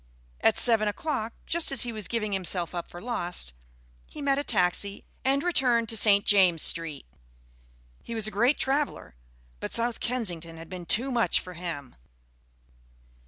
[0.39, 3.53] At seven o'clock, just as he was giving himself up for lost,
[4.09, 6.25] he met a taxi and returned to St.
[6.25, 7.05] James' Street.
[8.01, 9.13] He was a great Traveller,
[9.59, 11.95] but South Kensington had been too much for him.